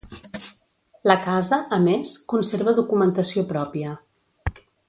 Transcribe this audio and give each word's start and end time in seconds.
La 1.11 1.17
casa, 1.25 1.59
a 1.77 1.79
més, 1.85 2.15
conserva 2.35 2.75
documentació 2.83 3.45
pròpia. 3.55 3.97